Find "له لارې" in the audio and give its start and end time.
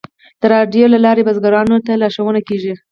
0.93-1.25